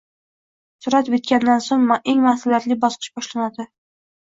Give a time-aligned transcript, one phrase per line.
[0.85, 3.71] Surat bitganidan so‘ng eng mas’uliyatli bosqich boshlanadi.